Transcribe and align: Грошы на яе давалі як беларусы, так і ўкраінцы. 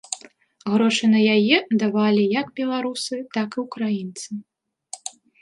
Грошы 0.75 1.09
на 1.11 1.19
яе 1.35 1.57
давалі 1.83 2.23
як 2.39 2.47
беларусы, 2.61 3.15
так 3.37 3.49
і 3.59 3.67
ўкраінцы. 3.67 4.29